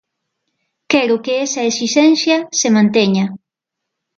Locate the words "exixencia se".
1.69-2.67